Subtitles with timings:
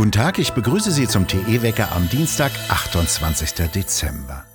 [0.00, 3.68] Guten Tag, ich begrüße Sie zum TE-Wecker am Dienstag, 28.
[3.70, 4.49] Dezember.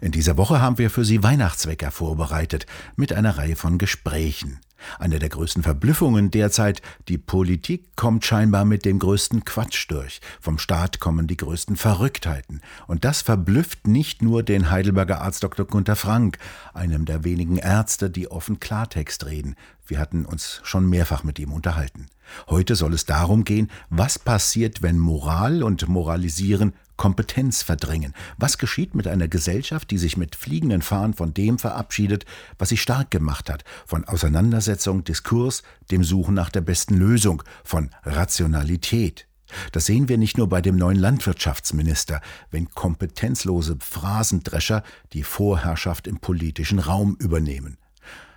[0.00, 2.66] In dieser Woche haben wir für Sie Weihnachtswecker vorbereitet
[2.96, 4.60] mit einer Reihe von Gesprächen.
[4.98, 10.20] Eine der größten Verblüffungen derzeit, die Politik kommt scheinbar mit dem größten Quatsch durch.
[10.40, 12.60] Vom Staat kommen die größten Verrücktheiten.
[12.86, 15.66] Und das verblüfft nicht nur den Heidelberger Arzt Dr.
[15.66, 16.38] Gunther Frank,
[16.72, 19.54] einem der wenigen Ärzte, die offen Klartext reden.
[19.86, 22.06] Wir hatten uns schon mehrfach mit ihm unterhalten.
[22.48, 28.12] Heute soll es darum gehen, was passiert, wenn Moral und Moralisieren Kompetenz verdrängen.
[28.36, 32.26] Was geschieht mit einer Gesellschaft, die sich mit fliegenden Fahnen von dem verabschiedet,
[32.58, 37.88] was sie stark gemacht hat, von Auseinandersetzung, Diskurs, dem Suchen nach der besten Lösung, von
[38.02, 39.26] Rationalität?
[39.72, 44.82] Das sehen wir nicht nur bei dem neuen Landwirtschaftsminister, wenn kompetenzlose Phrasendrescher
[45.14, 47.78] die Vorherrschaft im politischen Raum übernehmen.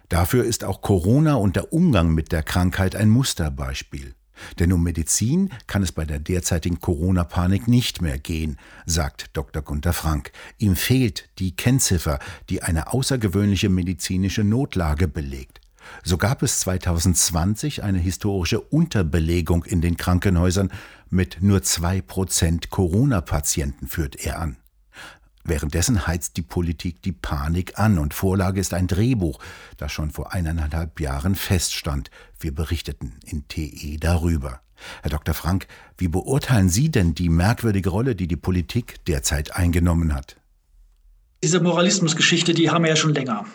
[0.07, 4.15] Dafür ist auch Corona und der Umgang mit der Krankheit ein Musterbeispiel.
[4.59, 9.61] Denn um Medizin kann es bei der derzeitigen Corona-Panik nicht mehr gehen, sagt Dr.
[9.61, 10.31] Gunther Frank.
[10.57, 15.61] Ihm fehlt die Kennziffer, die eine außergewöhnliche medizinische Notlage belegt.
[16.03, 20.71] So gab es 2020 eine historische Unterbelegung in den Krankenhäusern
[21.09, 24.57] mit nur zwei Prozent Corona-Patienten, führt er an.
[25.45, 29.39] Währenddessen heizt die Politik die Panik an und Vorlage ist ein Drehbuch,
[29.77, 32.09] das schon vor eineinhalb Jahren feststand.
[32.39, 34.61] Wir berichteten in TE darüber.
[35.01, 35.33] Herr Dr.
[35.33, 40.37] Frank, wie beurteilen Sie denn die merkwürdige Rolle, die die Politik derzeit eingenommen hat?
[41.43, 43.45] Diese Moralismusgeschichte, die haben wir ja schon länger.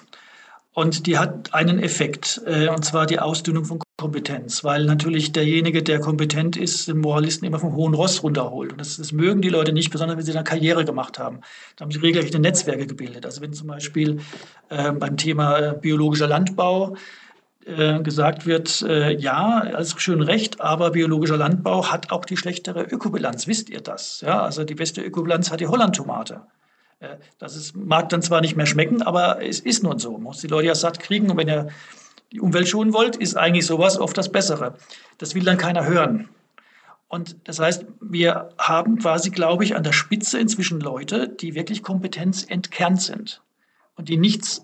[0.78, 5.82] Und die hat einen Effekt, äh, und zwar die Ausdünnung von Kompetenz, weil natürlich derjenige,
[5.82, 8.70] der kompetent ist, den Moralisten immer vom hohen Ross runterholt.
[8.70, 11.40] Und das, das mögen die Leute nicht, besonders wenn sie dann Karriere gemacht haben.
[11.74, 13.26] Da haben sie regelrechte Netzwerke gebildet.
[13.26, 14.20] Also wenn zum Beispiel
[14.68, 16.94] äh, beim Thema äh, biologischer Landbau
[17.66, 22.84] äh, gesagt wird, äh, ja, alles schön recht, aber biologischer Landbau hat auch die schlechtere
[22.84, 23.48] Ökobilanz.
[23.48, 24.20] Wisst ihr das?
[24.20, 26.42] Ja, also die beste Ökobilanz hat die Hollandtomate.
[27.00, 30.12] Äh, das ist, mag dann zwar nicht mehr schmecken, aber es ist nun so.
[30.12, 31.30] Man muss die Leute ja satt kriegen.
[31.30, 31.68] Und wenn ihr
[32.32, 34.76] die Umwelt schonen wollt, ist eigentlich sowas oft das Bessere.
[35.18, 36.28] Das will dann keiner hören.
[37.08, 41.82] Und das heißt, wir haben quasi, glaube ich, an der Spitze inzwischen Leute, die wirklich
[41.82, 43.40] kompetenzentkernt sind
[43.96, 44.62] und die nichts,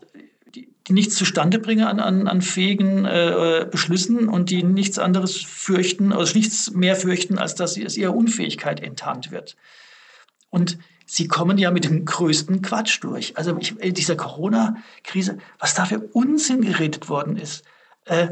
[0.54, 5.36] die, die nichts zustande bringen an, an, an fähigen äh, Beschlüssen und die nichts anderes
[5.36, 9.56] fürchten, also nichts mehr fürchten, als dass es ihre Unfähigkeit enttarnt wird.
[10.50, 10.76] Und
[11.06, 13.36] Sie kommen ja mit dem größten Quatsch durch.
[13.36, 17.64] Also ich, in dieser Corona-Krise, was da für Unsinn geredet worden ist.
[18.06, 18.28] Äh,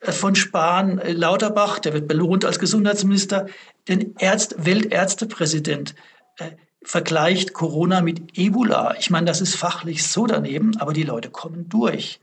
[0.00, 3.46] von Spahn, äh, Lauterbach, der wird belohnt als Gesundheitsminister,
[3.88, 5.94] den Ärzt, Weltärztepräsident
[6.38, 6.50] äh,
[6.82, 8.94] vergleicht Corona mit Ebola.
[8.98, 12.20] Ich meine, das ist fachlich so daneben, aber die Leute kommen durch.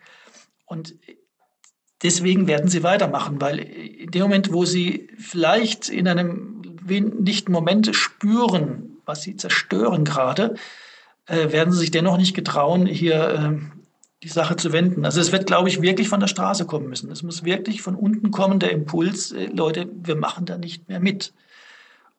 [0.65, 0.95] Und
[2.01, 7.95] deswegen werden sie weitermachen, weil in dem Moment, wo sie vielleicht in einem nicht Moment
[7.95, 10.55] spüren, was sie zerstören gerade,
[11.25, 13.83] äh, werden sie sich dennoch nicht getrauen, hier äh,
[14.23, 15.05] die Sache zu wenden.
[15.05, 17.11] Also es wird, glaube ich, wirklich von der Straße kommen müssen.
[17.11, 20.99] Es muss wirklich von unten kommen, der Impuls, äh, Leute, wir machen da nicht mehr
[20.99, 21.33] mit.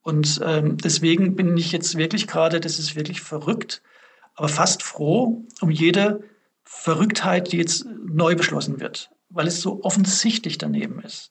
[0.03, 3.83] Und ähm, deswegen bin ich jetzt wirklich gerade, das ist wirklich verrückt,
[4.35, 6.23] aber fast froh um jede
[6.65, 11.31] Verrücktheit, die jetzt neu beschlossen wird, weil es so offensichtlich daneben ist.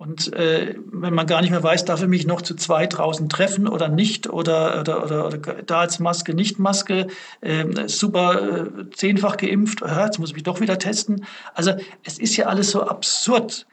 [0.00, 3.28] Und äh, wenn man gar nicht mehr weiß, darf ich mich noch zu zwei draußen
[3.28, 7.08] treffen oder nicht oder, oder, oder, oder da als Maske, nicht Maske,
[7.42, 11.26] äh, super äh, zehnfach geimpft, äh, jetzt muss ich mich doch wieder testen.
[11.52, 13.66] Also es ist ja alles so absurd.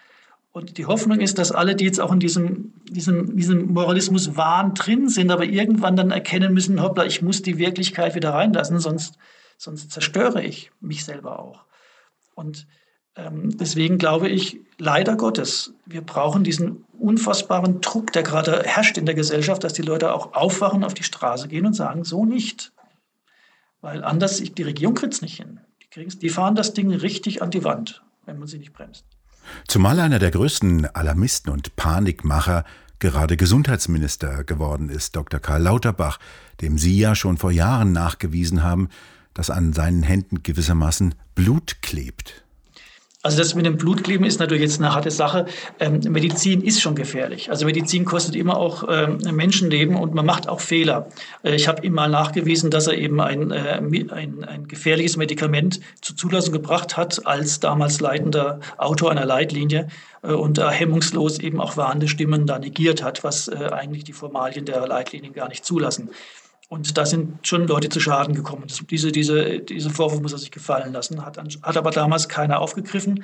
[0.51, 5.07] Und die Hoffnung ist, dass alle, die jetzt auch in diesem, diesem, diesem Moralismus-Wahn drin
[5.07, 9.17] sind, aber irgendwann dann erkennen müssen, hoppla, ich muss die Wirklichkeit wieder reinlassen, sonst,
[9.57, 11.63] sonst zerstöre ich mich selber auch.
[12.35, 12.67] Und
[13.17, 19.15] deswegen glaube ich, leider Gottes, wir brauchen diesen unfassbaren Druck, der gerade herrscht in der
[19.15, 22.71] Gesellschaft, dass die Leute auch aufwachen, auf die Straße gehen und sagen, so nicht.
[23.81, 25.59] Weil anders, die Regierung kriegt es nicht hin.
[25.95, 29.05] Die, die fahren das Ding richtig an die Wand, wenn man sie nicht bremst.
[29.67, 32.65] Zumal einer der größten Alarmisten und Panikmacher
[32.99, 35.39] gerade Gesundheitsminister geworden ist, Dr.
[35.39, 36.19] Karl Lauterbach,
[36.61, 38.89] dem Sie ja schon vor Jahren nachgewiesen haben,
[39.33, 42.46] dass an seinen Händen gewissermaßen Blut klebt.
[43.27, 45.47] Also das mit dem Blutkleben ist natürlich jetzt eine harte Sache.
[45.81, 47.49] Ähm, Medizin ist schon gefährlich.
[47.49, 51.09] Also Medizin kostet immer auch ähm, Menschenleben und man macht auch Fehler.
[51.43, 55.81] Äh, ich habe ihm mal nachgewiesen, dass er eben ein, äh, ein, ein gefährliches Medikament
[55.99, 59.89] zur Zulassung gebracht hat als damals leitender Autor einer Leitlinie
[60.21, 64.13] äh, und da hemmungslos eben auch warnende Stimmen da negiert hat, was äh, eigentlich die
[64.13, 66.11] Formalien der Leitlinien gar nicht zulassen.
[66.69, 68.63] Und da sind schon Leute zu Schaden gekommen.
[68.67, 72.59] Das, diese, diese, diese Vorwurf muss er sich gefallen lassen, hat, hat aber damals keiner
[72.59, 73.23] aufgegriffen.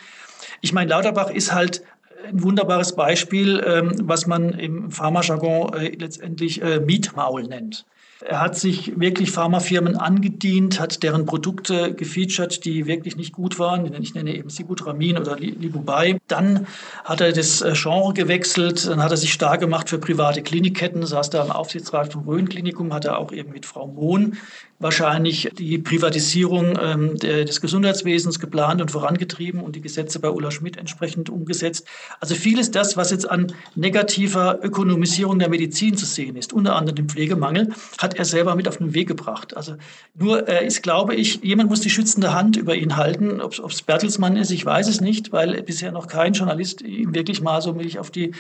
[0.62, 1.84] Ich meine, Lauterbach ist halt
[2.26, 7.86] ein wunderbares Beispiel, ähm, was man im Pharmajargon äh, letztendlich äh, Mietmaul nennt.
[8.26, 13.94] Er hat sich wirklich Pharmafirmen angedient, hat deren Produkte gefeatured, die wirklich nicht gut waren.
[14.02, 16.20] Ich nenne eben Sibutramin oder Libubai.
[16.28, 16.68] Dann
[17.04, 21.06] hat er das äh, Genre gewechselt, dann hat er sich stark gemacht für private Klinikketten,
[21.06, 24.38] saß da im Aufsichtsrat vom Rhön-Klinikum, hat er auch eben mit Frau Mohn
[24.80, 30.78] wahrscheinlich die Privatisierung ähm, des Gesundheitswesens geplant und vorangetrieben und die Gesetze bei Ulla Schmidt
[30.78, 31.86] entsprechend umgesetzt.
[32.20, 36.96] Also vieles das, was jetzt an negativer Ökonomisierung der Medizin zu sehen ist, unter anderem
[36.96, 39.56] dem Pflegemangel, hat er selber mit auf den Weg gebracht.
[39.56, 39.76] Also
[40.16, 43.42] nur er ist, glaube ich, jemand muss die schützende Hand über ihn halten.
[43.42, 47.42] Ob es Bertelsmann ist, ich weiß es nicht, weil bisher noch kein Journalist ihm wirklich
[47.42, 48.32] mal so milch auf die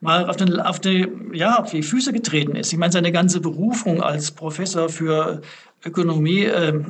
[0.00, 2.72] mal auf, den, auf, die, ja, auf die Füße getreten ist.
[2.72, 5.40] Ich meine, seine ganze Berufung als Professor für
[5.84, 6.82] Ökonomie, äh,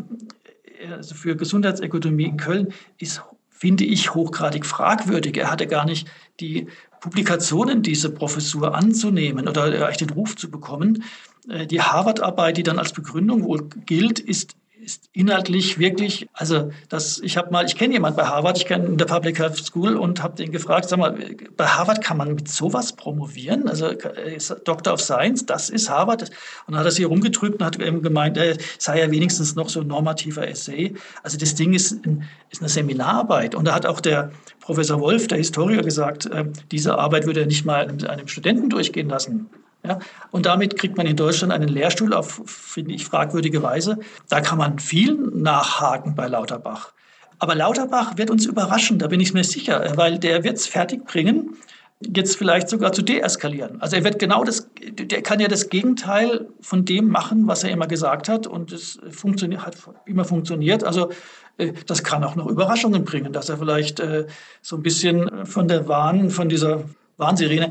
[0.90, 5.36] also für Gesundheitsökonomie in Köln ist, finde ich, hochgradig fragwürdig.
[5.38, 6.06] Er hatte gar nicht
[6.40, 6.68] die
[7.00, 11.04] Publikationen, diese Professur anzunehmen oder eigentlich den Ruf zu bekommen.
[11.48, 14.56] Äh, die Harvard-Arbeit, die dann als Begründung wohl gilt, ist
[14.86, 18.86] ist inhaltlich wirklich, also das, ich habe mal, ich kenne jemanden bei Harvard, ich kenne
[18.86, 21.18] in der Public Health School und habe den gefragt, sag mal,
[21.56, 23.68] bei Harvard kann man mit sowas promovieren?
[23.68, 26.22] Also ist Doctor of Science, das ist Harvard.
[26.22, 26.30] Und
[26.68, 29.80] dann hat er sich rumgedrückt und hat eben gemeint, er sei ja wenigstens noch so
[29.80, 30.94] ein normativer Essay.
[31.24, 32.06] Also das Ding ist,
[32.50, 33.56] ist eine Seminararbeit.
[33.56, 34.30] Und da hat auch der
[34.60, 38.70] Professor Wolf, der Historiker, gesagt, äh, diese Arbeit würde er nicht mal einem, einem Studenten
[38.70, 39.50] durchgehen lassen.
[39.86, 39.98] Ja,
[40.30, 43.98] und damit kriegt man in Deutschland einen Lehrstuhl auf, finde ich, fragwürdige Weise.
[44.28, 46.92] Da kann man viel nachhaken bei Lauterbach.
[47.38, 51.04] Aber Lauterbach wird uns überraschen, da bin ich mir sicher, weil der wird es fertig
[51.04, 51.56] bringen,
[52.00, 53.80] jetzt vielleicht sogar zu deeskalieren.
[53.80, 57.70] Also er wird genau das, der kann ja das Gegenteil von dem machen, was er
[57.70, 60.84] immer gesagt hat und es funktioniert, hat immer funktioniert.
[60.84, 61.10] Also
[61.58, 64.26] äh, das kann auch noch Überraschungen bringen, dass er vielleicht äh,
[64.62, 66.84] so ein bisschen von der Wahn, von dieser
[67.16, 67.70] Warnsirene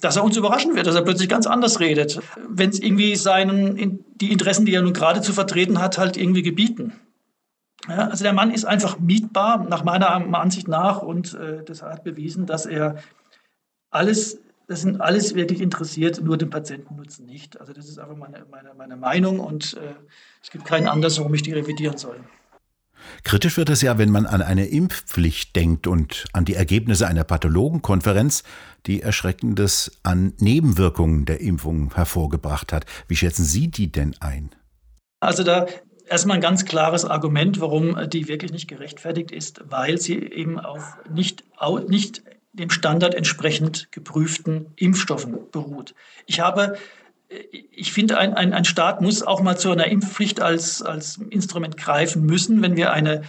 [0.00, 4.04] dass er uns überraschen wird, dass er plötzlich ganz anders redet, wenn es irgendwie seinen,
[4.16, 6.92] die Interessen, die er nun gerade zu vertreten hat, halt irgendwie gebieten.
[7.88, 12.02] Ja, also der Mann ist einfach mietbar, nach meiner Ansicht nach, und äh, das hat
[12.02, 12.96] bewiesen, dass er
[13.90, 17.60] alles, das sind alles wirklich interessiert, nur den Patientennutzen nicht.
[17.60, 19.94] Also das ist einfach meine, meine, meine Meinung und äh,
[20.42, 22.20] es gibt keinen Anlass, warum ich die revidieren soll.
[23.22, 27.24] Kritisch wird es ja, wenn man an eine Impfpflicht denkt und an die Ergebnisse einer
[27.24, 28.42] Pathologenkonferenz,
[28.86, 32.86] die Erschreckendes an Nebenwirkungen der Impfung hervorgebracht hat.
[33.08, 34.50] Wie schätzen Sie die denn ein?
[35.20, 35.66] Also da
[36.08, 40.98] erstmal ein ganz klares Argument, warum die wirklich nicht gerechtfertigt ist, weil sie eben auf
[41.10, 41.44] nicht,
[41.88, 42.22] nicht
[42.52, 45.94] dem Standard entsprechend geprüften Impfstoffen beruht.
[46.26, 46.76] Ich habe
[47.72, 51.76] ich finde, ein, ein, ein Staat muss auch mal zu einer Impfpflicht als, als Instrument
[51.76, 53.22] greifen müssen, wenn wir eine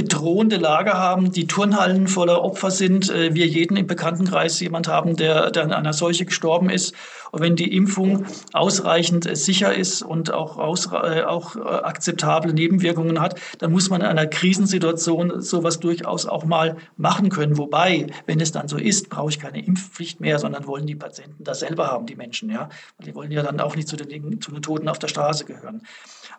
[0.00, 5.14] bedrohende Lage haben, die Turnhallen voller Opfer sind, äh, wir jeden im Bekanntenkreis jemand haben,
[5.14, 6.94] der, der an einer Seuche gestorben ist.
[7.32, 8.24] Und wenn die Impfung
[8.54, 14.00] ausreichend äh, sicher ist und auch, aus, äh, auch akzeptable Nebenwirkungen hat, dann muss man
[14.00, 17.58] in einer Krisensituation sowas durchaus auch mal machen können.
[17.58, 21.44] Wobei, wenn es dann so ist, brauche ich keine Impfpflicht mehr, sondern wollen die Patienten
[21.44, 22.48] das selber haben, die Menschen.
[22.48, 22.70] Ja?
[23.04, 25.82] Die wollen ja dann auch nicht zu den, zu den Toten auf der Straße gehören.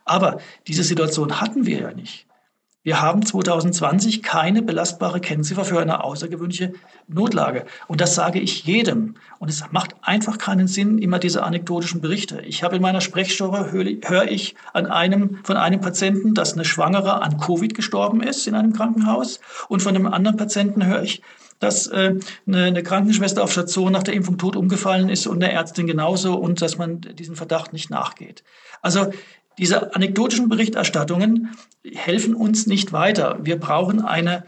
[0.03, 2.25] Aber diese Situation hatten wir ja nicht.
[2.83, 6.73] Wir haben 2020 keine belastbare Kennziffer für eine außergewöhnliche
[7.07, 7.65] Notlage.
[7.87, 9.15] Und das sage ich jedem.
[9.37, 12.41] Und es macht einfach keinen Sinn, immer diese anekdotischen Berichte.
[12.41, 17.21] Ich habe in meiner Sprechstunde, höre ich an einem, von einem Patienten, dass eine Schwangere
[17.21, 19.41] an Covid gestorben ist in einem Krankenhaus.
[19.67, 21.21] Und von einem anderen Patienten höre ich,
[21.59, 22.15] dass äh,
[22.47, 26.33] eine, eine Krankenschwester auf Station nach der Impfung tot umgefallen ist und eine Ärztin genauso
[26.33, 28.43] und dass man diesen Verdacht nicht nachgeht.
[28.81, 29.11] Also
[29.57, 33.39] diese anekdotischen Berichterstattungen helfen uns nicht weiter.
[33.41, 34.45] Wir brauchen eine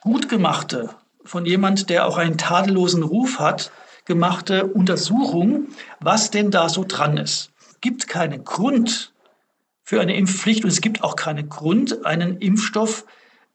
[0.00, 0.90] gut gemachte,
[1.24, 3.70] von jemand, der auch einen tadellosen Ruf hat,
[4.06, 5.68] gemachte Untersuchung,
[6.00, 7.52] was denn da so dran ist.
[7.68, 9.12] Es gibt keinen Grund
[9.84, 13.04] für eine Impfpflicht und es gibt auch keinen Grund, einen Impfstoff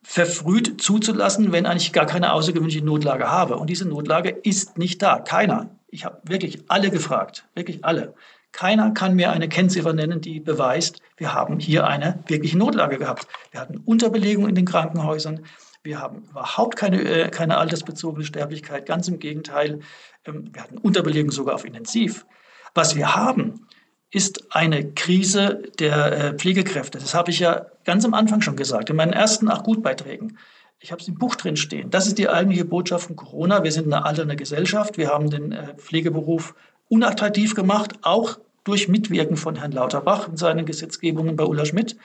[0.02, 3.56] verfrüht zuzulassen, wenn eigentlich gar keine außergewöhnliche Notlage habe.
[3.56, 5.18] Und diese Notlage ist nicht da.
[5.18, 5.70] Keiner.
[5.88, 8.14] Ich habe wirklich alle gefragt, wirklich alle.
[8.54, 13.26] Keiner kann mir eine Kennziffer nennen, die beweist, wir haben hier eine wirkliche Notlage gehabt.
[13.50, 15.44] Wir hatten Unterbelegung in den Krankenhäusern.
[15.82, 18.86] Wir haben überhaupt keine, äh, keine altersbezogene Sterblichkeit.
[18.86, 19.80] Ganz im Gegenteil,
[20.24, 22.26] ähm, wir hatten Unterbelegung sogar auf Intensiv.
[22.74, 23.66] Was wir haben,
[24.12, 26.98] ist eine Krise der äh, Pflegekräfte.
[26.98, 30.38] Das habe ich ja ganz am Anfang schon gesagt, in meinen ersten acht Gutbeiträgen.
[30.78, 31.90] Ich habe es im Buch drin stehen.
[31.90, 33.64] Das ist die eigentliche Botschaft von Corona.
[33.64, 34.96] Wir sind eine alternde Gesellschaft.
[34.96, 36.54] Wir haben den äh, Pflegeberuf
[36.88, 41.96] unattraktiv gemacht, auch durch Mitwirken von Herrn Lauterbach in seinen Gesetzgebungen bei Ulla Schmidt.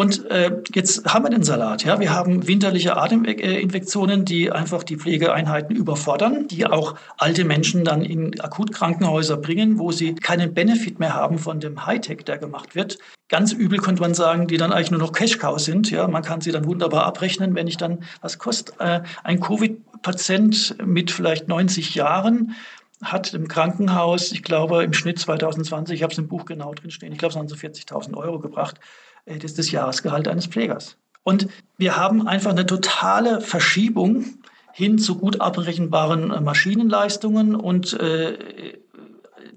[0.00, 1.82] Und äh, jetzt haben wir den Salat.
[1.84, 8.02] Ja, wir haben winterliche Ateminfektionen, die einfach die Pflegeeinheiten überfordern, die auch alte Menschen dann
[8.02, 12.98] in Akutkrankenhäuser bringen, wo sie keinen Benefit mehr haben von dem Hightech, der gemacht wird.
[13.28, 15.90] Ganz übel könnte man sagen, die dann eigentlich nur noch Cash-Cow sind.
[15.90, 20.76] Ja, man kann sie dann wunderbar abrechnen, wenn ich dann, was kostet äh, ein Covid-Patient
[20.86, 22.54] mit vielleicht 90 Jahren?
[23.02, 26.90] Hat im Krankenhaus, ich glaube im Schnitt 2020, ich habe es im Buch genau drin
[26.90, 28.80] stehen, ich glaube es haben so 40.000 Euro gebracht.
[29.24, 30.96] Äh, das ist das Jahresgehalt eines Pflegers.
[31.22, 34.24] Und wir haben einfach eine totale Verschiebung
[34.72, 38.78] hin zu gut abrechenbaren äh, Maschinenleistungen und äh,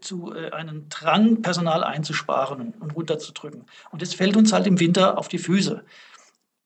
[0.02, 3.66] zu äh, einem Drang, Personal einzusparen und runterzudrücken.
[3.92, 5.84] Und das fällt uns halt im Winter auf die Füße.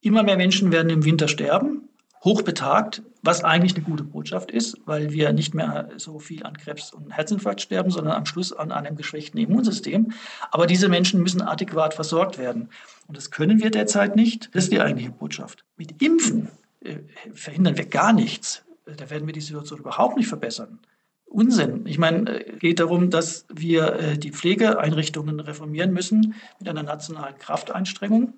[0.02, 1.85] Immer mehr Menschen werden im Winter sterben
[2.26, 6.92] hochbetagt, was eigentlich eine gute Botschaft ist, weil wir nicht mehr so viel an Krebs
[6.92, 10.12] und Herzinfarkt sterben, sondern am Schluss an einem geschwächten Immunsystem.
[10.52, 12.70] Aber diese Menschen müssen adäquat versorgt werden.
[13.08, 14.50] Und das können wir derzeit nicht.
[14.54, 15.64] Das ist die eigentliche Botschaft.
[15.78, 16.50] Mit Impfen
[16.82, 16.98] äh,
[17.34, 18.66] verhindern wir gar nichts.
[18.86, 20.80] Da werden wir die Situation überhaupt nicht verbessern.
[21.26, 21.86] Unsinn.
[21.86, 26.84] Ich meine, es äh, geht darum, dass wir äh, die Pflegeeinrichtungen reformieren müssen mit einer
[26.84, 28.34] nationalen Krafteinstrengung.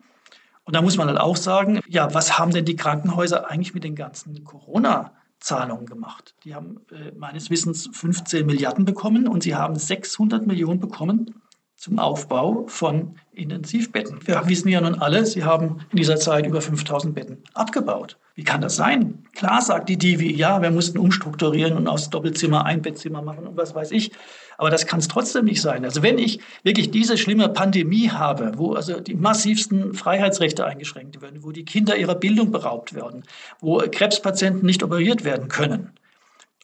[0.67, 3.85] Und da muss man halt auch sagen, ja, was haben denn die Krankenhäuser eigentlich mit
[3.85, 6.35] den ganzen Corona-Zahlungen gemacht?
[6.43, 11.41] Die haben äh, meines Wissens 15 Milliarden bekommen und sie haben 600 Millionen bekommen
[11.77, 14.19] zum Aufbau von Intensivbetten.
[14.25, 18.17] Wir wissen ja nun alle, sie haben in dieser Zeit über 5000 Betten abgebaut.
[18.33, 19.25] Wie kann das sein?
[19.35, 23.57] Klar sagt die Divi, ja, wir mussten umstrukturieren und aus Doppelzimmer ein Bettzimmer machen und
[23.57, 24.11] was weiß ich.
[24.57, 25.85] Aber das kann es trotzdem nicht sein.
[25.85, 31.43] Also wenn ich wirklich diese schlimme Pandemie habe, wo also die massivsten Freiheitsrechte eingeschränkt werden,
[31.43, 33.23] wo die Kinder ihrer Bildung beraubt werden,
[33.59, 35.91] wo Krebspatienten nicht operiert werden können,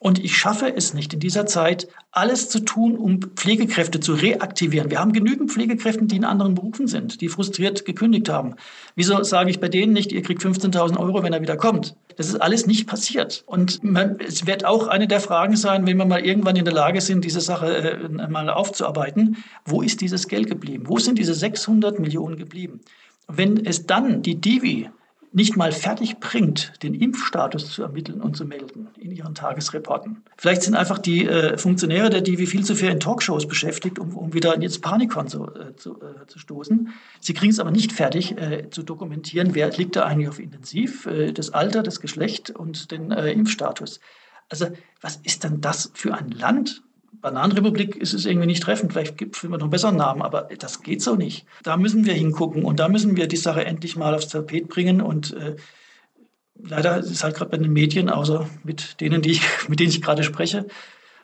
[0.04, 4.92] und ich schaffe es nicht in dieser Zeit, alles zu tun, um Pflegekräfte zu reaktivieren.
[4.92, 8.56] Wir haben genügend Pflegekräfte, die in anderen Berufen sind, die frustriert gekündigt haben.
[8.96, 11.96] Wieso sage ich bei denen nicht, ihr kriegt 15.000 Euro, wenn er wieder kommt?
[12.18, 13.46] Das ist alles nicht passiert.
[13.46, 16.74] Und man, es wird auch eine der Fragen sein, wenn wir mal irgendwann in der
[16.74, 20.84] Lage sind, diese Sache äh, mal aufzuarbeiten, wo ist dieses Geld geblieben?
[20.88, 22.82] Wo sind diese 600 Millionen geblieben?
[23.30, 24.90] Wenn es dann die Divi
[25.34, 30.24] nicht mal fertig bringt, den Impfstatus zu ermitteln und zu melden in ihren Tagesreporten.
[30.38, 34.16] Vielleicht sind einfach die äh, Funktionäre der DIVI viel zu viel in Talkshows beschäftigt, um,
[34.16, 36.90] um wieder jetzt Panikon zu, äh, zu, äh, zu, stoßen.
[37.20, 41.08] Sie kriegen es aber nicht fertig äh, zu dokumentieren, wer liegt da eigentlich auf Intensiv,
[41.08, 44.00] äh, das Alter, das Geschlecht und den äh, Impfstatus.
[44.50, 44.68] Also
[45.02, 46.84] was ist denn das für ein Land?
[47.22, 48.92] Bananenrepublik ist es irgendwie nicht treffend.
[48.92, 51.46] Vielleicht gibt es noch einen besseren Namen, aber das geht so nicht.
[51.64, 55.02] Da müssen wir hingucken und da müssen wir die Sache endlich mal aufs Tapet bringen.
[55.02, 55.56] Und äh,
[56.56, 59.90] leider ist es halt gerade bei den Medien, außer mit denen, die ich, mit denen
[59.90, 60.68] ich gerade spreche,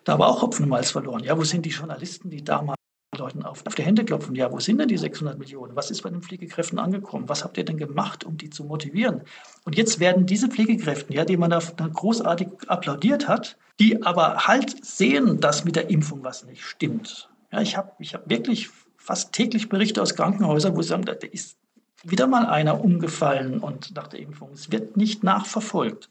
[0.05, 1.23] da war auch Hopfen und Malz verloren.
[1.23, 2.78] Ja, wo sind die Journalisten, die damals
[3.19, 4.35] Leuten auf, auf die Hände klopfen.
[4.35, 5.75] Ja, wo sind denn die 600 Millionen?
[5.75, 7.29] Was ist bei den Pflegekräften angekommen?
[7.29, 9.21] Was habt ihr denn gemacht, um die zu motivieren?
[9.65, 14.83] Und jetzt werden diese Pflegekräfte, ja, die man da großartig applaudiert hat, die aber halt
[14.83, 17.29] sehen, dass mit der Impfung was nicht stimmt.
[17.51, 21.13] Ja, ich habe ich hab wirklich fast täglich Berichte aus Krankenhäusern, wo sie sagen, da
[21.13, 21.57] ist
[22.03, 24.51] wieder mal einer umgefallen und nach der Impfung.
[24.53, 26.09] Es wird nicht nachverfolgt.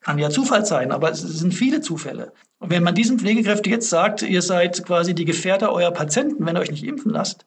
[0.00, 2.32] Kann ja Zufall sein, aber es sind viele Zufälle.
[2.58, 6.56] Und wenn man diesen Pflegekräften jetzt sagt, ihr seid quasi die Gefährder eurer Patienten, wenn
[6.56, 7.44] ihr euch nicht impfen lasst,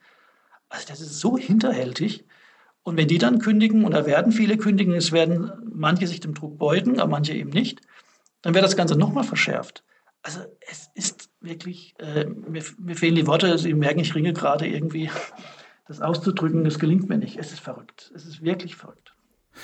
[0.69, 2.25] also das ist so hinterhältig.
[2.83, 6.33] Und wenn die dann kündigen, und da werden viele kündigen, es werden manche sich dem
[6.33, 7.81] Druck beugen, aber manche eben nicht,
[8.41, 9.83] dann wird das Ganze nochmal verschärft.
[10.21, 14.67] Also es ist wirklich, äh, mir, mir, fehlen die Worte, Sie merken, ich ringe gerade
[14.67, 15.09] irgendwie,
[15.87, 17.37] das auszudrücken, das gelingt mir nicht.
[17.37, 18.11] Es ist verrückt.
[18.15, 19.12] Es ist wirklich verrückt.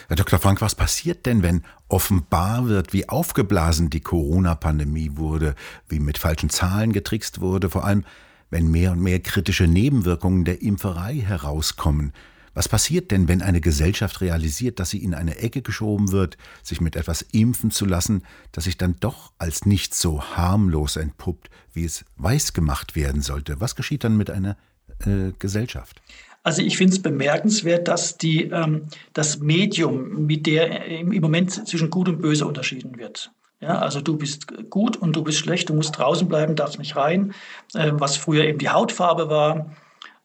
[0.07, 0.39] Herr Dr.
[0.39, 5.55] Frank, was passiert denn, wenn offenbar wird, wie aufgeblasen die Corona-Pandemie wurde,
[5.87, 8.05] wie mit falschen Zahlen getrickst wurde, vor allem
[8.49, 12.13] wenn mehr und mehr kritische Nebenwirkungen der Impferei herauskommen?
[12.53, 16.81] Was passiert denn, wenn eine Gesellschaft realisiert, dass sie in eine Ecke geschoben wird, sich
[16.81, 21.85] mit etwas impfen zu lassen, das sich dann doch als nicht so harmlos entpuppt, wie
[21.85, 23.61] es weiß gemacht werden sollte?
[23.61, 24.57] Was geschieht dann mit einer
[25.05, 26.01] äh, Gesellschaft?
[26.49, 31.91] Also ich finde es bemerkenswert, dass die, ähm, das Medium, mit der im Moment zwischen
[31.91, 33.31] Gut und Böse unterschieden wird.
[33.61, 36.95] Ja, also du bist gut und du bist schlecht, du musst draußen bleiben, darfst nicht
[36.95, 37.35] rein,
[37.75, 39.75] äh, was früher eben die Hautfarbe war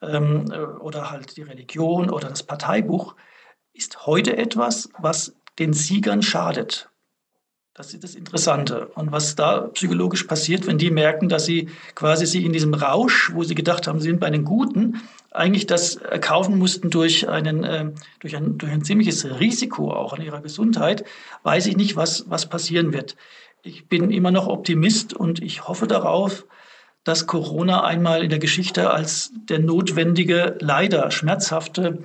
[0.00, 0.50] ähm,
[0.80, 3.16] oder halt die Religion oder das Parteibuch,
[3.74, 6.88] ist heute etwas, was den Siegern schadet.
[7.74, 8.86] Das ist das Interessante.
[8.94, 13.32] Und was da psychologisch passiert, wenn die merken, dass sie quasi sie in diesem Rausch,
[13.34, 15.02] wo sie gedacht haben, sie sind bei den Guten,
[15.34, 20.22] eigentlich das kaufen mussten durch, einen, äh, durch, ein, durch ein ziemliches Risiko auch an
[20.22, 21.04] ihrer Gesundheit,
[21.42, 23.16] weiß ich nicht, was, was passieren wird.
[23.62, 26.46] Ich bin immer noch Optimist und ich hoffe darauf,
[27.02, 31.98] dass Corona einmal in der Geschichte als der notwendige, leider schmerzhafte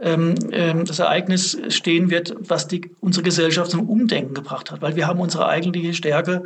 [0.00, 4.82] ähm, ähm, das Ereignis stehen wird, was die, unsere Gesellschaft zum Umdenken gebracht hat.
[4.82, 6.44] Weil wir haben unsere eigentliche Stärke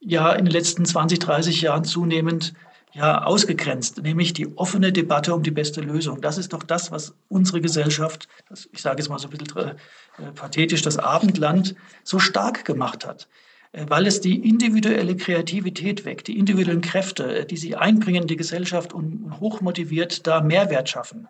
[0.00, 2.54] ja in den letzten 20, 30 Jahren zunehmend
[2.94, 6.20] ja, ausgegrenzt, nämlich die offene Debatte um die beste Lösung.
[6.20, 8.28] Das ist doch das, was unsere Gesellschaft,
[8.72, 11.74] ich sage es mal so ein bisschen äh, pathetisch, das Abendland
[12.04, 13.28] so stark gemacht hat.
[13.72, 18.28] Äh, weil es die individuelle Kreativität weckt, die individuellen Kräfte, äh, die sie einbringen in
[18.28, 21.26] die Gesellschaft und hochmotiviert da Mehrwert schaffen.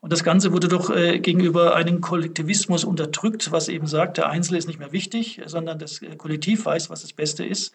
[0.00, 4.66] Und das Ganze wurde doch gegenüber einem Kollektivismus unterdrückt, was eben sagt, der Einzelne ist
[4.66, 7.72] nicht mehr wichtig, sondern das Kollektiv weiß, was das Beste ist.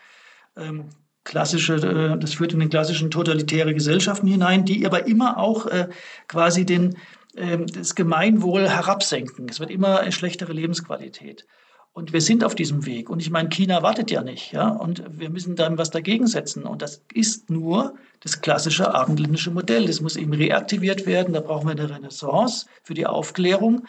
[0.58, 0.90] Ähm,
[1.28, 5.90] klassische, äh, das führt in den klassischen totalitäre Gesellschaften hinein, die aber immer auch äh,
[6.28, 6.98] quasi den,
[7.36, 9.48] äh, das Gemeinwohl herabsenken.
[9.50, 11.46] Es wird immer eine schlechtere Lebensqualität.
[11.92, 13.10] Und wir sind auf diesem Weg.
[13.10, 14.52] Und ich meine, China wartet ja nicht.
[14.54, 14.70] Ja?
[14.70, 16.64] Und wir müssen dann was dagegen setzen.
[16.64, 19.88] Und das ist nur das klassische abendländische Modell.
[19.88, 21.34] Das muss eben reaktiviert werden.
[21.34, 23.86] Da brauchen wir eine Renaissance für die Aufklärung,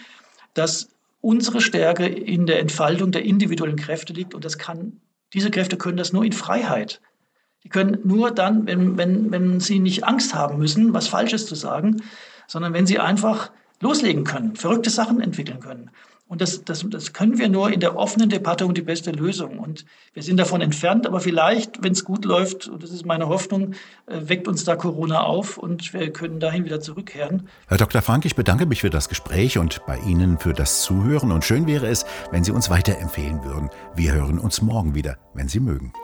[0.54, 0.88] dass
[1.21, 4.35] unsere Stärke in der Entfaltung der individuellen Kräfte liegt.
[4.35, 5.00] Und das kann,
[5.35, 7.02] diese Kräfte können das nur in Freiheit.
[7.65, 11.55] Die können nur dann, wenn, wenn, wenn sie nicht Angst haben müssen, was Falsches zu
[11.55, 12.03] sagen,
[12.47, 13.50] sondern wenn sie einfach
[13.81, 15.91] loslegen können, verrückte Sachen entwickeln können.
[16.29, 19.59] Und das, das, das können wir nur in der offenen Debatte um die beste Lösung.
[19.59, 23.29] Und wir sind davon entfernt, aber vielleicht, wenn es gut läuft, und das ist meine
[23.29, 23.73] Hoffnung,
[24.07, 27.49] äh, weckt uns da Corona auf und wir können dahin wieder zurückkehren.
[27.69, 28.03] Herr Dr.
[28.03, 31.33] Frank, ich bedanke mich für das Gespräch und bei Ihnen für das Zuhören.
[31.33, 33.71] Und schön wäre es, wenn Sie uns weiterempfehlen würden.
[33.95, 35.95] Wir hören uns morgen wieder, wenn Sie mögen.